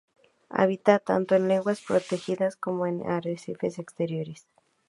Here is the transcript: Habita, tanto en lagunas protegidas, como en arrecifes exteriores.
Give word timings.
Habita, 0.49 0.97
tanto 0.97 1.35
en 1.35 1.47
lagunas 1.47 1.81
protegidas, 1.83 2.55
como 2.55 2.87
en 2.87 3.07
arrecifes 3.07 3.77
exteriores. 3.77 4.47